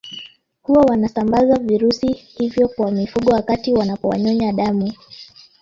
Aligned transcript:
Huwa 0.61 0.83
wanasambaza 0.89 1.59
virusi 1.59 2.07
hivyo 2.13 2.67
kwa 2.67 2.91
mifugo 2.91 3.31
wakati 3.31 3.73
wanapowanyonya 3.73 4.53
damu 4.53 4.91